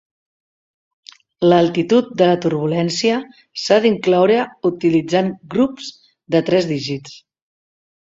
L'altitud 1.49 2.07
de 2.21 2.29
la 2.31 2.39
turbulència 2.45 3.19
s'ha 3.63 3.77
d'incloure 3.83 4.39
utilitzant 4.71 5.29
grups 5.55 5.91
de 6.37 6.43
tres 6.49 6.69
dígits. 6.73 7.15